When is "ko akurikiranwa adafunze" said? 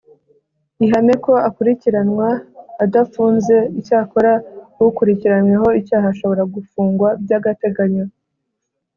1.23-3.55